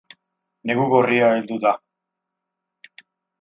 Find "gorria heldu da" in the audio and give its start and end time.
0.93-1.75